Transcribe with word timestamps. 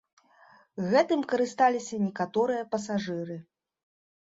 Гэтым 0.93 1.21
карысталіся 1.35 1.95
некаторыя 2.07 2.63
пасажыры. 2.75 3.39